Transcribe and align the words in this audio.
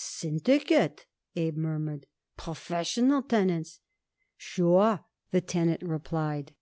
"Syndicate?" 0.00 1.06
Abe 1.34 1.56
murmured. 1.56 2.06
"Professional 2.36 3.20
tenants?" 3.20 3.80
"Sure," 4.36 5.04
the 5.32 5.40
tenant 5.40 5.82
replied. 5.82 6.54